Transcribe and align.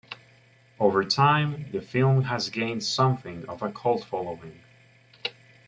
Over 0.79 1.03
time, 1.05 1.71
the 1.71 1.79
film 1.79 2.23
has 2.23 2.49
gained 2.49 2.83
something 2.83 3.47
of 3.47 3.61
a 3.61 3.71
cult 3.71 4.03
following. 4.03 4.59